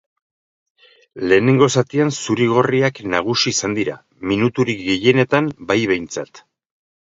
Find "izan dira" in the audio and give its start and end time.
3.57-3.99